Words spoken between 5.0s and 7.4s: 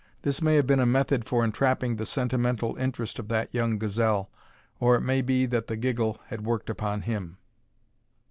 may be that the giggle had worked upon him.